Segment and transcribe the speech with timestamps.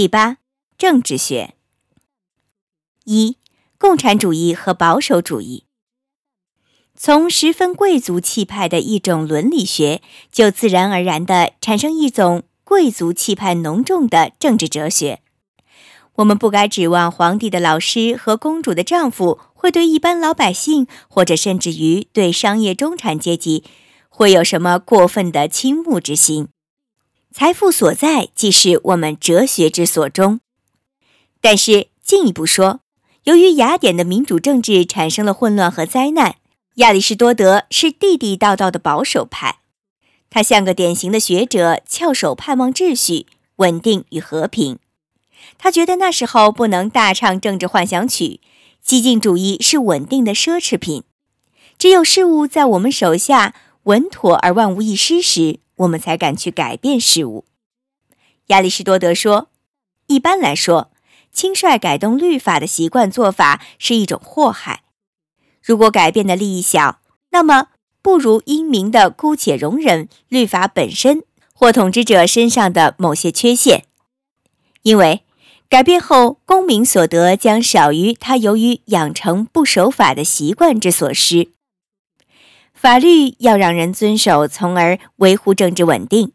[0.00, 0.38] 第八，
[0.78, 1.52] 政治学。
[3.04, 3.36] 一、
[3.76, 5.64] 共产主义和保守主义。
[6.96, 10.00] 从十分贵族气派的一种伦理学，
[10.32, 15.20] 就自然而然地产生一种贵族气派浓重的政治哲学。
[16.14, 23.64] 我们不该指望皇帝的老师和公主的丈夫会对一般老百姓，或者甚至于对商业中产阶级，
[24.08, 26.48] 会有什么过分的倾慕之心。
[27.32, 30.40] 财富所在，即是我们哲学之所终。
[31.40, 32.80] 但是进一步说，
[33.24, 36.36] 由于雅典的民主政治产生了混乱和灾难。
[36.76, 39.58] 亚里士多德是地地道道的保守派，
[40.30, 44.78] 他像个典型的学者，翘首盼望秩序、稳定与和平。
[45.58, 48.40] 他觉得那时候不能大唱政治幻想曲，
[48.82, 51.02] 激进主义是稳定的奢侈品。
[51.76, 57.44] 只有事物在我们手下稳妥而万无一失时，我们才敢去改变事物。
[58.46, 59.48] 亚里士多德说
[60.08, 60.90] ：“一般来说，
[61.32, 64.82] 轻率改动律法的习惯做法是一种祸害。”
[65.62, 67.00] 如果改变的利益小，
[67.30, 67.68] 那么
[68.02, 71.22] 不如英明的姑且容忍律法本身
[71.52, 73.84] 或统治者身上的某些缺陷，
[74.82, 75.22] 因为
[75.68, 81.50] 改变后公民所得将少于他由于养成不守法的习惯之所失。
[82.80, 86.32] 法律要让人遵守，从而维护政治稳定，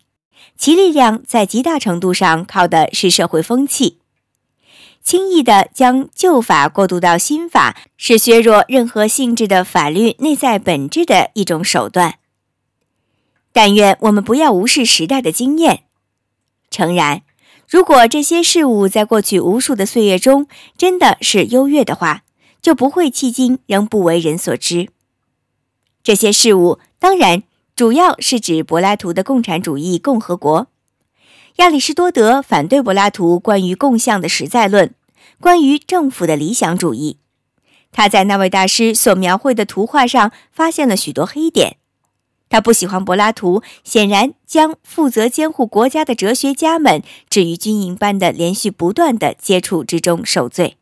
[0.55, 3.97] 其力量在极大程度上靠的是社会风气。
[5.01, 12.19] 轻易地将旧法过渡到新法，是削弱任何性质的法律内在本质的一种手段。
[13.51, 15.85] 但愿我们不要无视时代的经验。
[16.69, 17.23] 诚然，
[17.67, 20.45] 如果这些事物在过去无数的岁月中
[20.77, 22.21] 真的是优越的话，
[22.61, 24.89] 就不会迄今仍不为人所知。
[26.05, 27.41] 这些事物当然
[27.75, 30.67] 主要是指柏拉图的共产主义共和国。
[31.55, 34.93] 亚里士多德反对柏拉图关于共相的实在论，
[35.41, 37.17] 关于政府的理想主义。
[37.91, 41.77] 他在那位大师所描绘的图画上发现了许多黑点。
[42.49, 50.77] 他不喜欢柏拉图，显然将负责监护国家的哲学家们置于军营般的连续不断的接触之中受罪。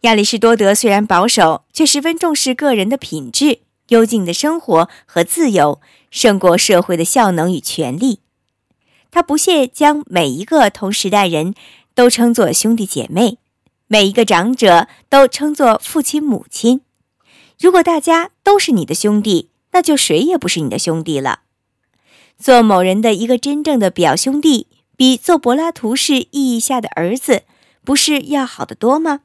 [0.00, 5.80] 亚里士多德虽然保守，却十分重视个人的品质、幽静的生活和自由，
[6.10, 8.20] 胜过社会的效能与权力。
[9.10, 11.54] 他不屑将每一个同时代人
[11.94, 13.38] 都称作兄弟姐妹，
[13.86, 16.82] 每一个长者都称作父亲母亲。
[17.58, 21.40] 如果大家都是你的兄弟，那就谁也不是你的兄弟了。
[22.38, 27.44] 做某人的一个真正的表兄弟，比做柏拉图式意义下的儿子，
[27.82, 29.20] 不是要好得多吗？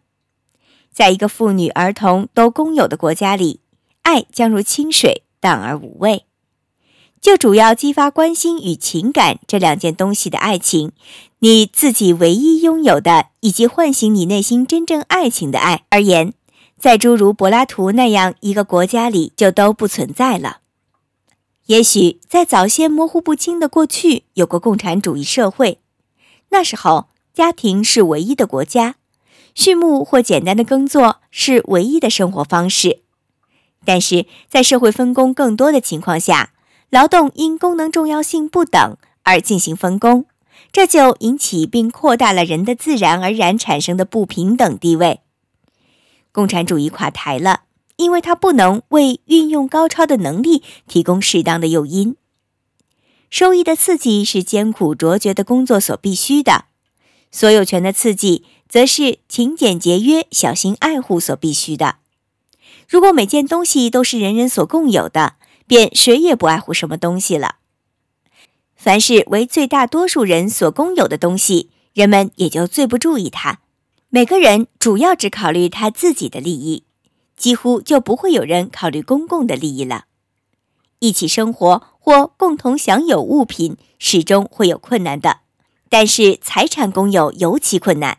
[0.94, 3.60] 在一个妇女儿童都公有的国家里，
[4.04, 6.26] 爱将如清水，淡而无味。
[7.20, 10.92] 就主要激发关心与情感这两件东西的爱情，
[11.40, 16.34] 你自己唯一拥有的，以及唤醒你内心真正爱情的爱而言，
[16.80, 20.62] 在诸如柏拉图那样一个国家里就都不存在了。
[21.68, 25.80] 也许在早先模糊不清的过去有过共产主义社会，
[26.50, 28.96] 那时候家庭是唯一的国家，
[29.54, 33.04] 畜牧或简单的耕作是唯一的生活方式。
[33.84, 36.54] 但是在社会分工更多的情况下，
[36.90, 40.26] 劳动因功能重要性不等而进行分工，
[40.72, 45.22] 这就引起并扩大了人的自然而然产生的不平等地位。
[46.32, 47.62] 共产主义垮台了，
[47.98, 52.16] 因为它不能为运用高超的能力提供适当的诱因。
[53.30, 56.66] 收益的刺激是艰苦卓绝的工作所必须的，
[57.32, 61.96] 所有权的刺激则是勤俭节约、小心爱护所必须的。
[62.92, 65.36] 如果每件东西都是人人所共有的，
[65.66, 67.56] 便谁也不爱护什么东西了。
[68.76, 73.62] 凡是为最大多数人所共有的东西，人们也就最不注意它。
[74.10, 76.84] 每个人主要只考虑他自己的利益，
[77.38, 80.08] 几乎就不会有人考虑公共的利益了。
[81.00, 85.40] 一起生活或共同享有物品，始终会有困难的，
[85.88, 88.18] 但是财产公有尤其困难。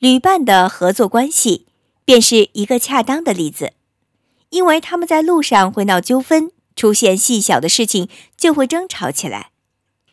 [0.00, 1.66] 旅伴的合作关系
[2.04, 3.74] 便是一个恰当的例子。
[4.50, 9.50] 因为他们在路上会闹纠纷，出现细小的事情就会争吵起来。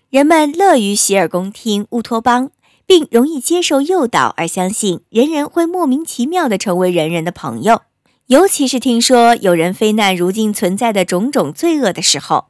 [0.09, 2.51] 人们乐于洗耳恭听乌托邦，
[2.85, 7.81] 并容易接受诱导而相信人人会莫名其妙地成为人人的朋友。
[8.27, 12.45] 尤其是听说有人非难如今存在的种种罪恶的时候，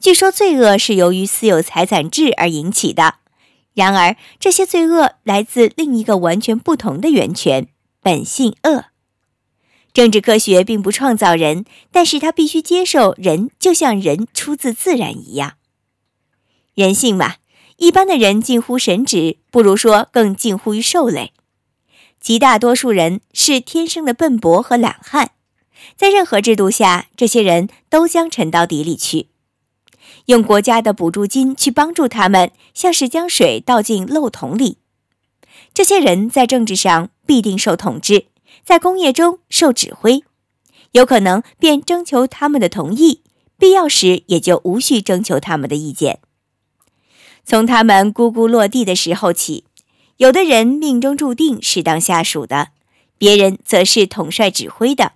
[0.00, 3.16] 据说罪恶是由于私有财产制而引起的。
[3.72, 7.68] 然而，这些罪恶来自另一个完全不同的源泉——
[8.02, 8.86] 本性恶。
[9.92, 15.54] 政治科学并不创造人，但是他必须接受人，就像人出自自然一样。
[16.74, 17.36] 人性嘛，
[17.78, 21.32] 一般的人近乎神职，不如说更近乎于兽类。
[22.20, 25.32] 极大多数人是天生的笨拙和懒汉，
[25.96, 29.28] 在任何制度下，这些人都将沉到底里去。
[30.26, 34.78] 用国家的补助金去帮助他们，像是将水倒进漏桶里。
[35.74, 38.26] 这些人在政治上必定受统治，
[38.64, 40.22] 在工业中受指挥，
[40.92, 43.22] 有可能便征求他们的同意，
[43.58, 46.20] 必要时也就无需征求他们的意见。
[47.44, 49.64] 从他们咕咕落地的时候起，
[50.18, 52.68] 有的人命中注定是当下属的，
[53.18, 55.12] 别人则是统帅指挥的。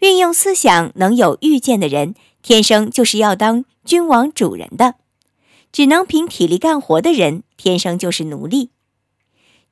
[0.00, 4.92] 运用思想能有预见的人，天生就是要当君王主人的；
[5.70, 8.70] 只能凭体力干活的人，天生就是奴隶。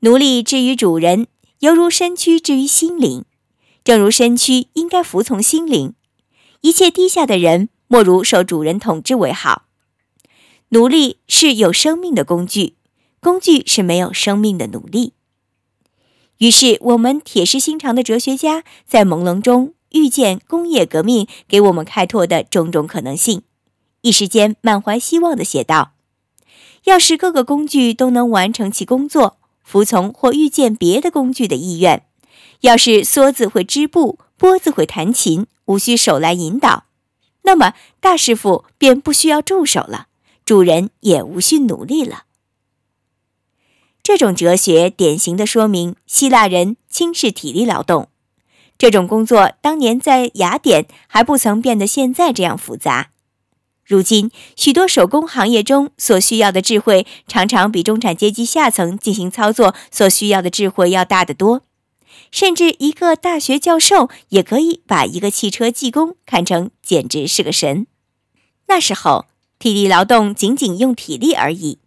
[0.01, 1.27] 奴隶至于主人，
[1.61, 3.25] 犹如身躯置于心灵。
[3.85, 5.95] 正如身躯应该服从心灵，
[6.61, 9.67] 一切低下的人，莫如受主人统治为好。
[10.71, 12.75] 奴隶是有生命的工具，
[13.21, 15.13] 工具是没有生命的奴隶。
[16.39, 23.43] 于是，我们铁石心肠的哲学家在朦胧中预见工业革命给我们开拓的种种可能性，
[24.01, 25.93] 一时间满怀希望地写道
[26.85, 29.36] ：“要是各个工具都能完成其工作。”
[29.67, 32.07] 服从或遇见别的工具的意愿，
[32.61, 36.85] 要是梭子会织布，波子会弹琴，无需手来引导，
[37.43, 40.07] 那么大师傅便不需要助手了，
[40.45, 42.23] 主人也无需努力了。
[44.05, 48.09] 这种哲学典型的说明希腊人轻视体力劳动，
[48.79, 53.11] 这种工作当年在雅典还不曾变得现在这样复杂。
[53.87, 61.63] 如今，许多手工行业中所需要的智慧，常常比中产阶级下层进行操作所需要的智慧要大得多。
[62.33, 67.87] 甚至一个大学教授也可以把一个汽车技工看成简直是个神。
[68.67, 69.27] 那时候，
[69.61, 71.79] 体力劳动仅仅用体力而已。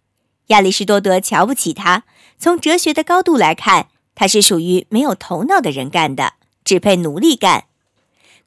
[0.48, 2.06] 亚里士多德瞧不起他，
[2.38, 7.66] 从哲学的高度来看，他是属于没有头脑的人干的，只配奴隶干。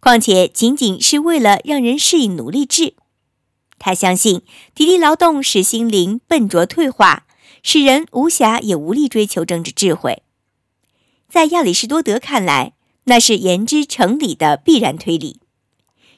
[0.00, 2.94] 况且，仅仅是为了让人适应奴隶制。
[3.84, 4.42] 他相信
[4.76, 7.26] 体力劳动使心灵笨拙退化，
[7.64, 10.22] 使人无暇也无力追求政治智慧。
[11.28, 12.74] 在亚里士多德看来，
[13.04, 15.40] 那是言之成理的必然推理。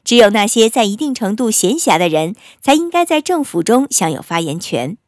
[0.05, 4.99] 只有那些在一定程度闲暇的人，才应该在政府中享有发言权。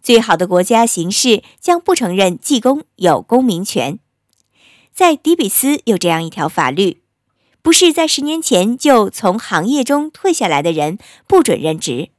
[0.00, 3.98] 最好的国家形式将不承认技工有公民权。
[4.92, 7.03] 在底比斯有这样一条法律。
[7.64, 12.10] 不是在十年前就从行业中退下来的人不准任职，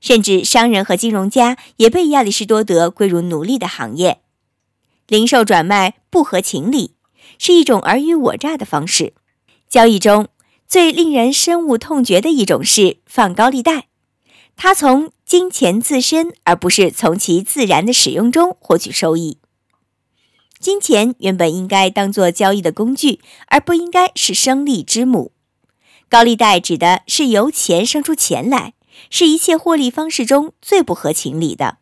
[0.00, 4.20] 甚至商人和金融家也被亚里士多德归入奴隶的行业。
[5.08, 6.94] 零售转卖不合情理，
[7.36, 9.14] 是一种尔虞我诈的方式。
[9.68, 10.28] 交易中
[10.68, 13.88] 最令人深恶痛绝的一种是放高利贷，
[14.54, 19.38] 他从金钱自身而不是从其自然的使用中获取收益。
[20.60, 25.32] 金钱原本应该当做交易的工具，而不应该是生利之母。
[26.10, 28.74] 高利贷指的是由钱生出钱来，
[29.08, 31.78] 是一切获利方式中最不合情理的。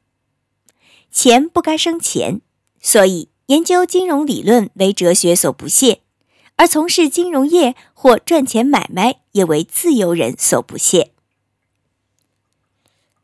[1.10, 2.40] 钱不该生钱，
[2.80, 6.02] 所以研究金融理论为哲学所不屑，
[6.54, 11.10] 而从事金融业或赚钱买卖也为自由人所不屑。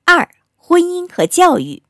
[0.04, 1.84] 二、婚姻和教育。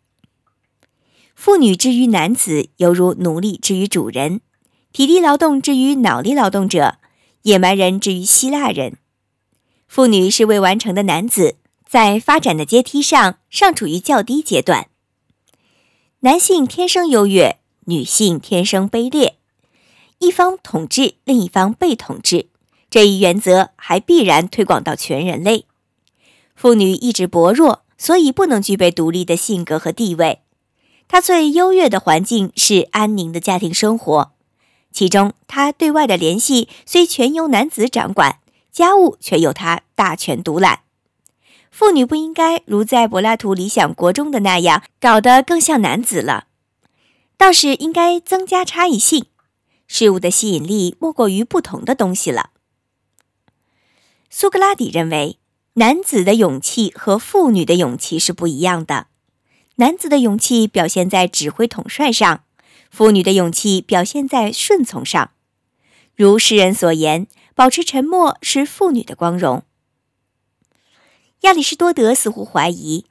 [1.35, 4.39] 妇女之于男子，犹如奴隶之于主人；
[4.93, 6.99] 体力劳动之于脑力劳动者，
[7.43, 8.97] 野蛮人之于希腊人。
[9.89, 14.89] 妇女是未完成的男子，在发展的阶梯上尚处于较低阶段。
[16.21, 19.37] 男性天生优越，女性天生卑劣。
[20.21, 22.47] 一方统治，另一方被统治，
[22.89, 25.67] 这一原则还必然推广到全人类。
[26.55, 30.41] 妇女意志薄弱，所以不能具备独立的性格和地位。
[31.09, 34.33] 他最优越的环境是安宁的家庭生活，
[34.91, 38.41] 其中他对外的联系虽全由男子掌管，
[38.73, 40.81] 家务却由他大权独揽。
[41.71, 46.47] 妇女不应该如在柏拉图理想国中的那样搞得更像男子了，
[47.37, 49.27] 倒是应该增加差异性。
[49.87, 52.51] 事物的吸引力莫过于不同的东西了。
[54.31, 55.39] 苏格拉底认为，
[55.75, 59.09] 男子的勇气和妇女的勇气是不一样的。
[59.77, 62.45] 男子的勇气表现在指挥统帅上，
[62.91, 65.33] 妇女的勇气表现在顺从上。
[66.15, 67.27] 如诗人所言，
[67.57, 69.65] 保持沉默是妇女的光荣。
[71.41, 73.07] 亚里士多德似乎怀疑，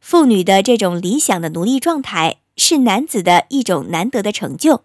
[0.00, 4.84] 妇女的这种理想的奴隶状态是男子的一种难得的成就，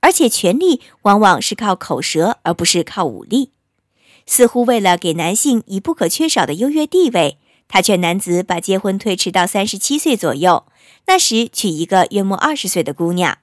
[0.00, 3.52] 而且权力往往是靠口舌而不是靠武力。
[4.26, 7.38] 似乎为了给男性以不可缺少的优越地位。
[7.72, 10.66] 他劝男子把结婚推迟到三十七岁左右，
[11.06, 13.38] 那时娶一个约莫二十岁的姑娘。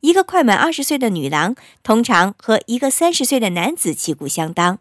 [0.00, 4.78] 一个快满二十岁的女郎，通常和一个三十岁的男子旗鼓相当，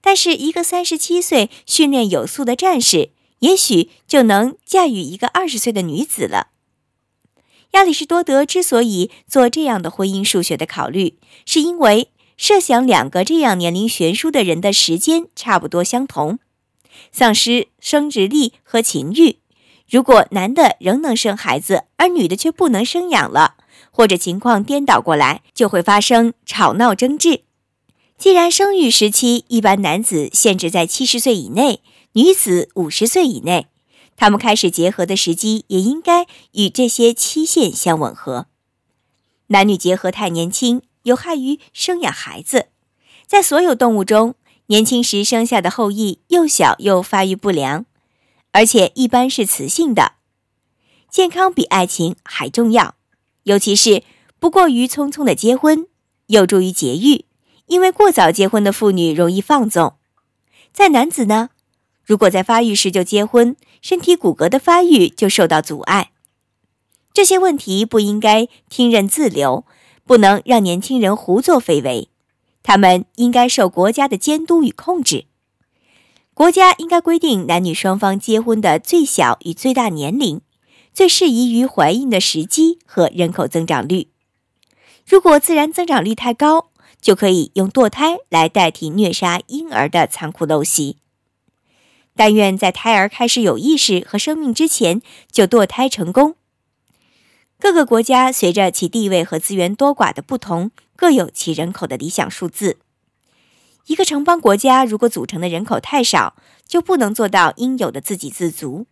[0.00, 6.48] 但是一个三十七岁、训练有素的战士，也许就能驾驭一个二十岁的女子了。
[7.72, 12.08] 亚里士多德之所以做这样的婚姻数学的考虑，是因为
[12.38, 16.38] 设想两个这样年龄悬殊的人的时间差不多相同，
[17.12, 19.38] 丧失生殖力和情欲。
[19.88, 23.54] 如果男的仍能生孩子，而女的却不能生养了。
[23.90, 27.42] 或者情况颠倒过来，就会发生吵闹争执。
[28.18, 31.80] 既然生育时期一般男子限制在七十岁以内，
[32.12, 33.68] 女子五十岁以内，
[34.16, 38.46] 他们开始结合的时机也应该与这些期限相吻合。
[39.48, 42.66] 男女结合太年轻，有害于生养孩子。
[43.26, 44.34] 在所有动物中，
[44.66, 47.86] 年轻时生下的后裔又小又发育不良，
[48.52, 50.12] 而且一般是雌性的。
[51.08, 52.96] 健康比爱情还重要。
[53.44, 54.02] 尤其是
[54.40, 55.86] 不过于匆匆的结婚，
[56.26, 57.26] 有助于节育，
[57.66, 59.94] 因为过早结婚的妇女容易放纵。
[60.72, 61.50] 在男子呢，
[62.04, 66.10] 如果在发育时就结婚，身体骨骼的发育就受到阻碍。
[67.14, 69.64] 这些问题不应该听任自流，
[70.04, 72.08] 不能让年轻人胡作非为，
[72.66, 75.26] 他们应该受国家的监督与控制。
[76.34, 80.40] 国家应该规定男女双方结婚的最小与最大年龄。
[80.92, 84.08] 最适宜于怀孕的时机和人口增长率。
[85.06, 86.70] 如果自然增长率太高，
[87.02, 90.96] 就可以用堕胎来代替虐杀婴儿的残酷陋习。
[92.16, 96.34] 但愿在胎儿开始有意识和生命之前就堕胎成功。
[97.60, 102.78] 各个国家随着其地位和资源多寡的不同，各有其人口的理想数字。
[103.86, 106.34] 一个城邦国家如果组成的人口太少，
[106.66, 108.86] 就不能做到应有的自给自足；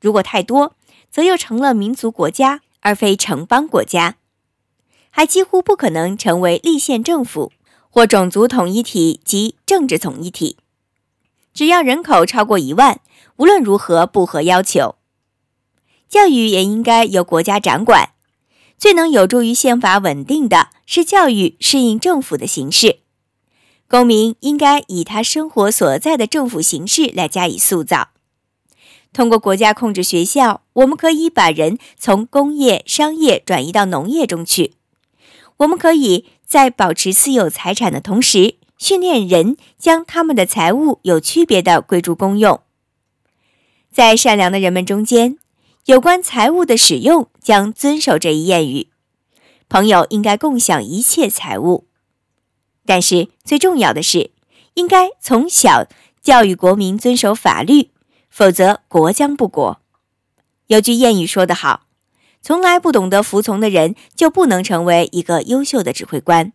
[0.00, 0.74] 如果太多，
[1.10, 4.16] 则又成了民族国家，而非城邦国家，
[5.08, 7.52] 还几乎不可能成为立宪政府
[7.88, 10.58] 或种族统一体及政治统一体。
[11.54, 13.00] 只要人口超过一万，
[13.36, 14.96] 无论如何不合要求。
[16.08, 18.10] 教育也应该由国家掌管。
[18.78, 23.00] 最能有助于宪法稳定的是教育适应政府的形式。
[23.88, 28.10] 公民应该以他生活所在的政府形式来加以塑造。
[29.12, 34.74] 通过国家控制学校，我们可以把人从工业、商业转移到农业中去。
[35.56, 42.60] 我们可以在保持私有财产的同时，训练人将他们的财物有区别的归诸公用。
[43.90, 45.38] 在善良的人们中间，
[45.88, 48.88] 有关财物的使用将遵守这一谚语：
[49.70, 51.86] 朋友应该共享一切财物。
[52.84, 54.30] 但是最重要的是，
[54.74, 55.86] 应该从小
[56.20, 57.90] 教育国民遵守法律。
[58.28, 59.80] 否则，国将不国。
[60.66, 61.86] 有句谚语说得好
[62.42, 66.52] ：“从来不懂得服从的人，就不能成为一个优秀的指挥官。”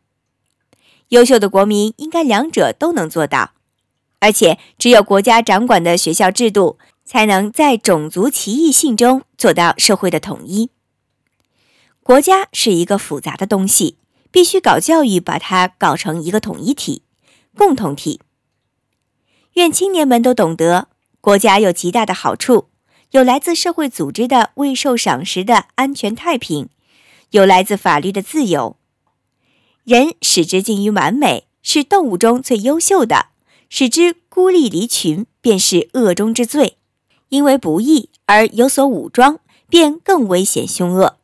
[1.09, 3.53] 优秀的国民应该两者都能做到，
[4.19, 6.77] 而且只有国家掌管的学校制度，
[7.13, 10.71] 才能在种族歧异性中做到社会的统一。
[12.01, 13.99] 国家是一个复杂的东西，
[14.31, 17.03] 必须搞教育，把它搞成一个统一体、
[17.55, 18.19] 共同体。
[19.53, 20.87] 愿青年们都懂得。
[21.21, 22.69] 国家有极大的好处，
[23.11, 26.69] 有来自社会组织的未受赏识的安全太平，
[27.29, 28.75] 有来自法律的自由。
[29.83, 33.27] 人使之近于完美，是动物中最优秀的；
[33.69, 36.77] 使之孤立离群，便是恶中之最。
[37.33, 41.17] 因为不义而有所武装，便更危险凶恶。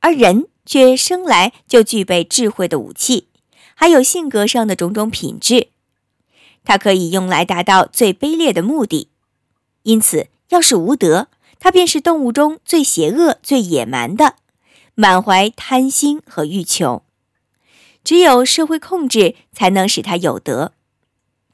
[0.00, 3.28] 而人却生来就具备智慧的武器，
[3.76, 5.68] 还有性格上的种种品质，
[6.64, 9.08] 它可以用来达到最卑劣的目的。
[9.84, 11.28] 因此，要是无德，
[11.60, 14.34] 它便是动物中最邪恶、最野蛮的，
[14.96, 17.04] 满怀贪心和欲求。
[18.02, 20.72] 只有社会控制，才能使它有德。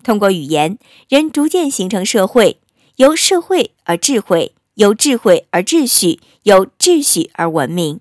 [0.03, 0.79] 通过语言，
[1.11, 2.59] 人逐渐形成社会，
[3.03, 7.99] 由社会而智慧，由智慧而秩序，由秩序而文明。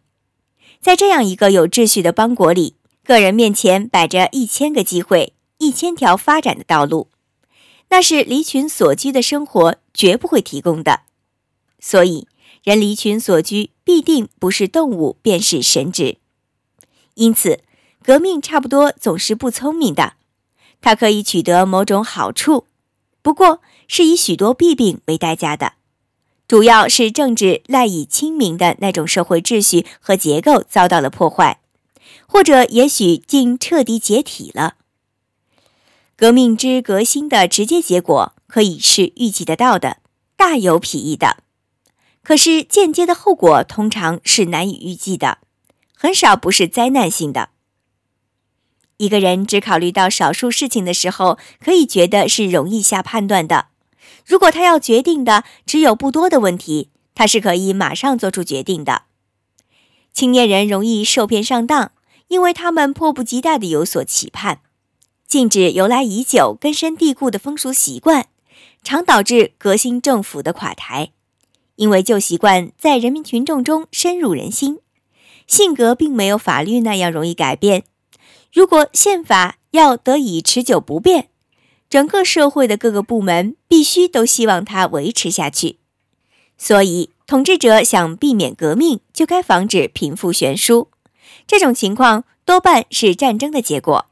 [0.79, 7.07] 在这样一个有秩序的邦国里，个人面前摆着一千个机会，一千条发展的道路。
[7.89, 11.01] 那是离群所居的生活绝不会提供的，
[11.79, 12.27] 所以
[12.63, 16.17] 人离群所居必定不是动物便是神职。
[17.15, 17.61] 因此，
[18.03, 20.13] 革命差不多总是不聪明的，
[20.79, 22.67] 它可以取得某种好处，
[23.23, 23.61] 不过
[23.93, 25.73] 是以许多弊病为代价的。
[26.47, 31.59] 主要是政治赖以清明的那种社会秩序和结构遭到了破坏，
[32.25, 34.75] 或者也许竟彻底解体了。
[36.15, 39.97] 革命之革新的直接结果可以是预计得到的，
[40.37, 41.43] 大有裨益的。
[42.23, 45.39] 可是间接的后果通常是难以预计的，
[45.93, 47.49] 很少不是灾难性的。
[48.95, 53.70] 一个人只考虑到少数事情的时候，可以觉得是容易下判断的。
[54.31, 59.01] 如果他要决定的只有不多的问题，他是可以马上做出决定的。
[60.13, 61.91] 青年人容易受骗上当，
[62.29, 64.61] 因为他们迫不及待地有所期盼，
[65.27, 68.27] 禁止由来已久、根深蒂固的风俗习惯，
[68.81, 71.11] 常导致革新政府的垮台。
[71.75, 74.79] 因为旧习惯在人民群众中深入人心，
[75.45, 77.83] 性格并没有法律那样容易改变。
[78.53, 81.27] 如果宪法要得以持久不变，
[81.91, 85.79] 整个社会的各个部门必须都希望它维持下去。
[86.57, 90.87] 所以，统治者想避免革命，就该防止贫富悬殊。
[91.45, 94.05] 这种情况多半是战争的结果。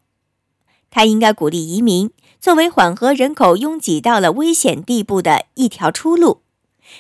[0.91, 6.41] 他应该鼓励移民，作为缓和人口拥挤到了危险地步的一条出路。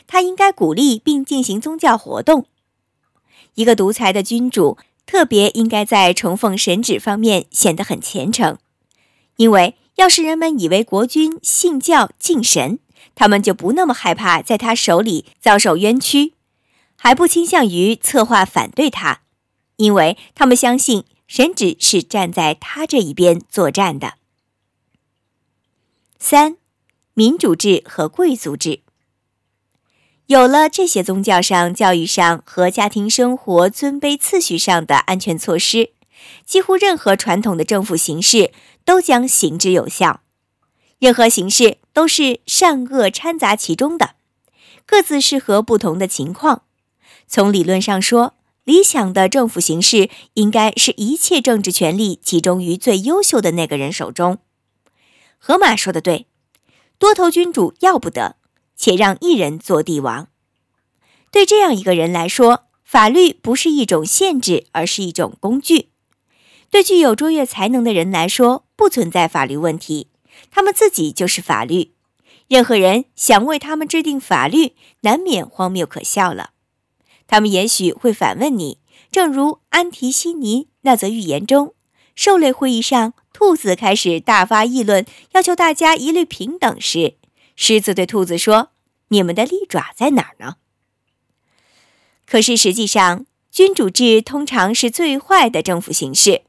[0.07, 2.45] 他应该鼓励并进行宗教活动。
[3.55, 8.57] 一个独裁的君主特别应该在崇奉神旨方面显得很虔诚，
[9.35, 12.79] 因为要是人们以为国君信教敬神，
[13.15, 16.35] 他们就不那么害怕在他手里遭受冤屈，
[16.95, 19.23] 还不倾向于策划反对他，
[19.75, 24.13] 因为他们相信神旨是站在他这一边作战的。
[26.17, 26.55] 三，
[27.13, 28.79] 民主制和贵族制。
[30.27, 35.91] 有了这些宗教上、教育上和家庭生活尊卑次序上的安全措施，
[36.45, 38.53] 几乎任何传统的政府形式
[38.89, 40.21] 都将行之有效。
[40.97, 44.15] 任何形式都是善恶掺杂其中的，
[44.83, 46.63] 各自适合不同的情况。
[47.27, 54.39] 从理论上说，理想的政府形式应该是一切政治权力集中于最优秀的那个人手中。
[55.37, 56.25] 河马说的对，
[56.97, 58.37] 多头君主要不得。
[58.75, 60.29] 且让一人做帝王，
[61.31, 65.88] 对这样一个人来说，法律不是一种限制，而是一种工具。
[66.69, 70.07] 对具有卓越才能的人来说，不存在法律问题，
[70.51, 71.93] 他们自己就是法律。
[72.47, 76.51] 任何人想为他们制定法律，难免荒谬可笑了。
[77.27, 78.79] 他们也许会反问你，
[79.11, 81.75] 正如安提西尼那则寓言中，
[82.15, 87.15] 兽类会议上，兔子开始大发议论，要求大家一律平等时。
[87.55, 88.69] 狮子对兔子说
[89.09, 90.55] ：“你们的利爪在哪儿呢？”
[92.25, 96.43] 可是实际上，君主制通常是最坏的政府形式，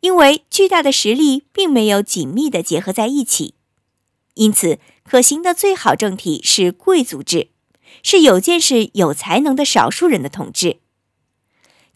[0.00, 3.54] 因为巨大的实力并没有紧密的结合在一起。
[4.34, 7.48] 因此，可行的最好政体是贵族制，
[8.02, 10.78] 是有见识、有才能的少数人的统治。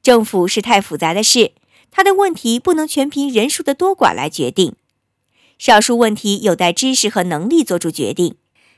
[0.02, 1.52] 政府是太复杂的事，
[1.90, 4.74] 它的问题不能全凭人数的多寡来决定。
[5.58, 8.36] 少数问题有待知识和能力做出决定，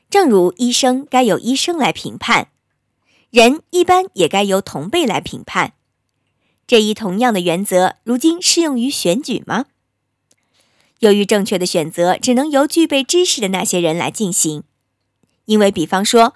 [0.09, 2.51] 正如医生该由医生来评判，
[3.31, 5.73] 人一般也该由同辈来评判。
[6.67, 9.67] 这一同样的原则，如今适用于选举吗？
[11.01, 14.65] 由于正确的选择只能由具备知识的那些人来进行，
[15.45, 16.35] 因为比方说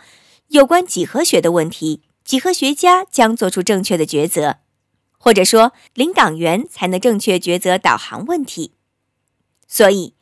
[0.48, 4.58] 有关几何学的问题，几何学家将做出正确的抉择，
[5.18, 8.72] 或者说领导员才能正确抉择导航问题，
[9.66, 10.14] 所以。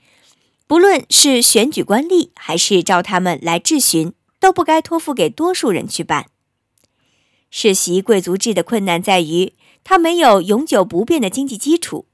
[0.66, 6.27] 不论是选举官吏，还是召他们来质询，都不该托付给多数人去办。
[7.51, 9.55] 世袭贵族制的困难在于，
[9.88, 12.05] 它没有永久不变的经济基础。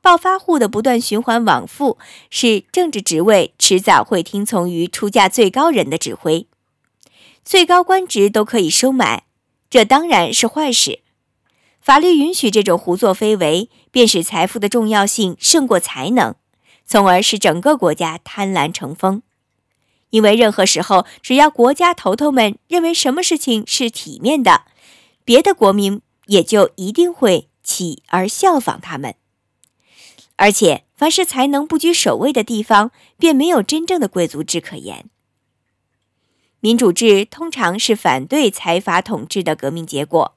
[0.00, 1.98] 暴发户的不断循环往复，
[2.30, 6.46] 使政治职位迟早会听从于出价最高人的指挥。
[7.44, 9.24] 最高官职都可以收买，
[9.68, 11.00] 这当然是坏事。
[11.80, 16.36] 法律允许这种胡作非为，便使财富的重要性胜过才能。
[16.86, 19.22] 从而使整个国家贪婪成风，
[20.10, 24.62] 因为任何时候，只要国家头头们认为什么事情是体面的，
[25.24, 29.14] 别的国民也就一定会起而效仿他们。
[30.36, 35.10] 而且，凡是才能不居首位的地方，便没有真正的贵族制可言。
[36.60, 40.34] 民主制通常是反对财阀统治的革命结果，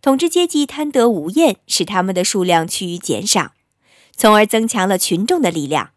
[0.00, 3.52] 统治阶级贪得无厌，使他们的数量趋于减少。
[4.16, 5.90] 从而增强了群众的力量，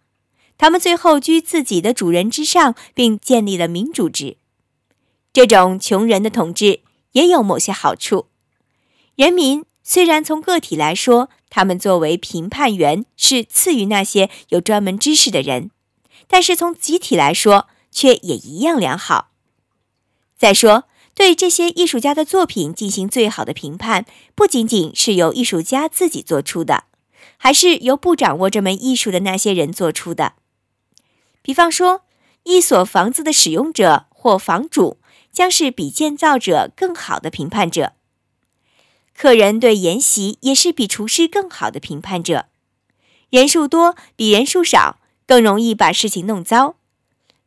[0.58, 4.38] 他们最后居自己的主人之上，并建立了民主制。
[5.32, 6.82] 这种穷人的统治
[7.14, 8.26] 也有某些好处。
[9.20, 15.72] 人民虽然从个体来说，他们作为评判员是次于那些有专门知识的人，
[16.30, 19.32] 但是从集体来说，却也一样良好。
[20.38, 24.06] 再说，对这些艺术家的作品进行最好的评判，
[24.36, 26.86] 不仅仅是由艺术家自己做出的。
[27.36, 30.36] 还是由不掌握这门艺术的那些人做出的。
[31.42, 32.04] 比方说，
[32.44, 34.98] 一所房子的使用者或房主
[35.30, 37.92] 将是比建造者更好的评判者。
[39.22, 42.46] 客人对筵席也是比厨师更好的评判者。
[43.30, 46.76] 人数多比人数少更容易把事情弄糟。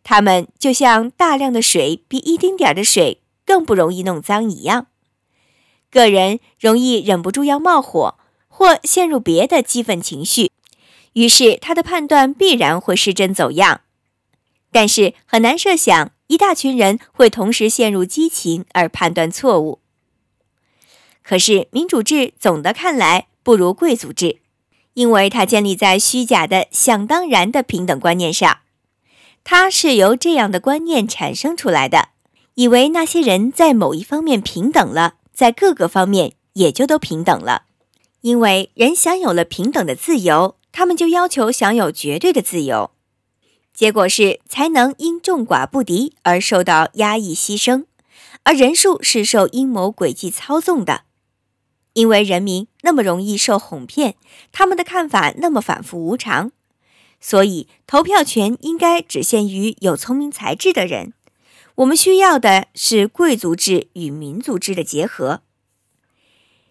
[0.02, 4.88] 他们就像大量的水比一丁点儿的水更不容易弄脏一样。
[5.90, 10.50] 个人容易忍不住要冒火，或陷入别的激愤情绪，
[11.14, 13.80] 于是他的判断必然会失真走样。
[14.70, 19.78] 但是很难设想一大群人会同时陷入激情而判断错误。
[21.22, 24.40] 可是民主制总的看来不如贵族制，
[24.94, 28.58] 因为它建立在虚假的想当然的平等观念上。
[29.44, 32.10] 它是由这样的观念产生出来的，
[32.54, 35.14] 以为那些人在某一方面平等了。
[35.32, 37.62] 在各个方面也就都平等了，
[38.20, 42.90] 因为人享有了平等的自由，他们就要求享有绝对的自由。
[43.72, 47.86] 结果是才能因众寡不敌而受到压抑牺牲，
[48.44, 51.04] 而人数是受阴谋诡计操纵的。
[51.94, 54.14] 因为人民那么容易受哄骗，
[54.50, 56.52] 他们的看法那么反复无常，
[57.20, 61.12] 所以投票权应该只限于有聪明才智的人。
[61.76, 65.42] 我们需要的是贵族制与民族制的结合。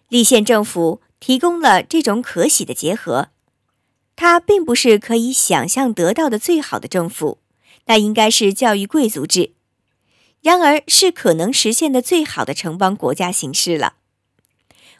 [0.08, 3.30] 立宪政府提供了这种可喜的结合，
[4.14, 7.38] 它并不是可以想象得到的最好的政府，
[7.86, 9.52] 那应该是教育贵族制。
[10.40, 13.94] 然而，是可能实现的最好的城邦国家形式了。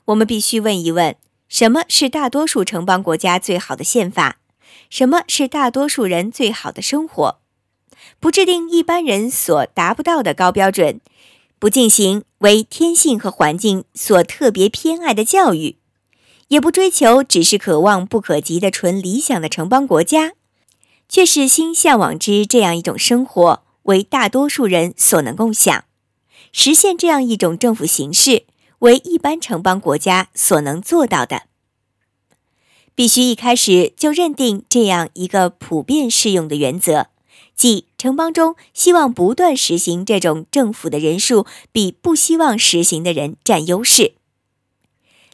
[0.06, 1.14] 我们必须问一问：
[1.48, 4.38] 什么是大多数城邦国家最好的宪法？
[4.90, 7.38] 什么是大多数人最好的生活？
[8.18, 11.00] 不制定一般人所达不到的高标准，
[11.58, 15.76] 不进行为天性和环境所特别偏爱的教育，
[16.48, 20.32] 也不追求只是可望不可及的纯理想的城邦国家，
[21.08, 25.84] 却是心向往之这样一种生活为大多数人所能共享，
[26.50, 28.46] 实现这样一种政府形式
[28.82, 31.44] 为一般城邦国家所能做到的。
[32.94, 37.08] 必须一开始就认定这样一个普遍适用的原则。
[37.54, 44.14] 即城邦中希望不断实行这种政府的人数比不希望实行的人占优势。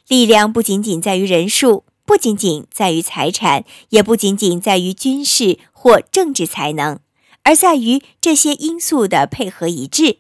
[0.09, 6.99] 力量不仅仅在于人数，不仅仅在于财产，也不仅仅在于军事或政治才能，
[7.45, 10.19] 而在于这些因素的配合一致。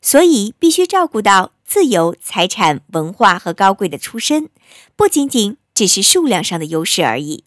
[0.00, 4.48] 所以必须照顾到自由、财产、文化和高贵的出身，
[4.94, 7.42] 不仅仅只是数量上的优势而已。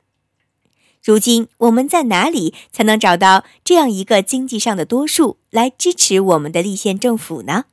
[1.01, 7.67] 如今我们在哪里才能找到这样一个经济上的多数来支持我们的立宪政府呢？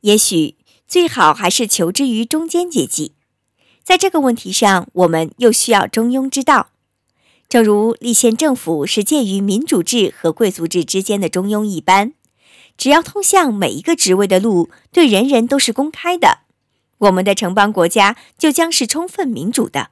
[0.00, 0.54] 也许
[0.86, 3.12] 最好还是求之于中间阶级。
[3.84, 6.70] 在这个问题上，我们又需要中庸之道。
[7.46, 12.14] 正如立宪政府是介于民主制和贵族制之间的中庸一般，
[12.78, 16.38] 只要通向每一个职位的路对人人都是公开的，
[16.96, 19.90] 我们的城邦国家就将是充分民主的，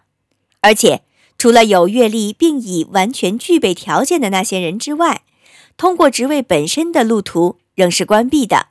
[0.62, 1.02] 而且。
[1.38, 5.20] 除了有阅历并已完全具备条件的那些人之外，
[5.76, 8.68] 通过职位本身的路途仍是关闭的。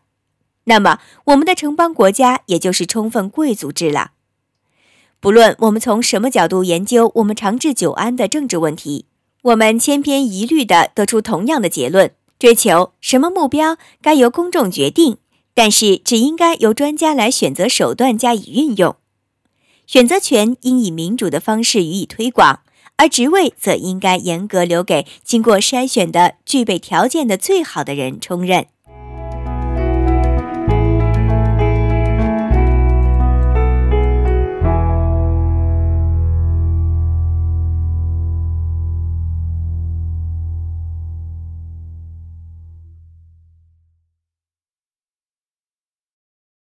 [0.64, 4.14] 那么，我们的城邦国家也就是充分贵族制了。
[5.20, 9.06] 不论我们从什么角度研究我们长治久安的政治问题，
[9.44, 15.18] 我们千篇一律地得出同样的结论：追求什么目标该由公众决定，
[15.54, 18.96] 但是只应该由专家来选择手段加以运用。
[19.88, 22.62] 选择权应以民主的方式予以推广，
[22.98, 28.68] 而职位则应该严格留给经过筛选的、具备条件的最好的人充任。